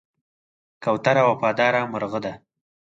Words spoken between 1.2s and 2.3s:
وفاداره مرغه